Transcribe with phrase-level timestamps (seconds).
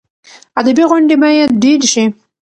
[0.59, 2.05] ادبي غونډې باید ډېرې شي.